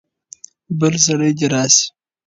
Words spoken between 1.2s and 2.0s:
دې راسي.